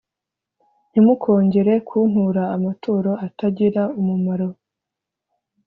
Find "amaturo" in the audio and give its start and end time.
2.55-3.11